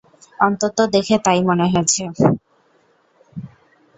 অন্তত 0.39 0.77
দেখে 0.95 1.15
তাই 1.25 1.39
মনে 1.49 1.65
হয়েছে? 1.71 2.03